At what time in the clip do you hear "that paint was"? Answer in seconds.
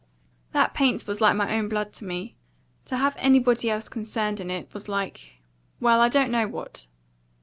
0.53-1.21